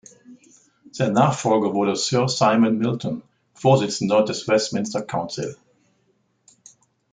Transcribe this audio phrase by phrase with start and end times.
[0.91, 3.21] Sein Nachfolger wurde Sir Simon Milton,
[3.53, 5.55] Vorsitzender des Westminster Council.